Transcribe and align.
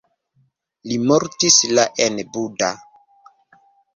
Li 0.91 0.95
mortis 1.09 1.59
la 1.79 1.85
en 2.05 2.17
Buda. 2.37 2.71